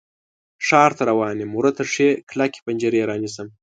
ښار 0.67 0.91
ته 0.97 1.03
روان 1.09 1.35
یم، 1.41 1.51
ورته 1.55 1.83
ښې 1.91 2.09
کلکې 2.29 2.59
پنجرې 2.65 3.01
رانیسم 3.09 3.47